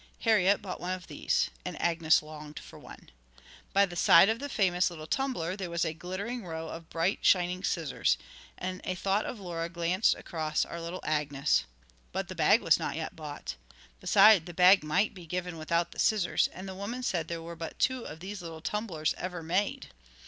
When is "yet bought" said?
12.95-13.53